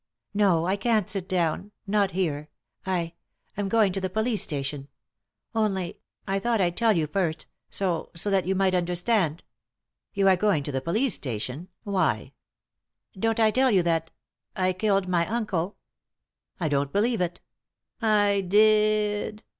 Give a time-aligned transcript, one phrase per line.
[0.33, 2.49] "No, I can't sit down; not here;
[2.87, 3.13] I—
[3.55, 4.87] am going to the police station;
[5.53, 9.43] only— I thought I'd tell you first, so— so that you might understand.""
[10.15, 11.67] You are going to the police station?
[11.83, 12.33] Why
[13.13, 14.09] t" "Don't I tell you that—
[14.55, 15.77] I killed my uncle.""
[16.59, 17.39] I don't believe it"
[18.01, 19.43] "I did!"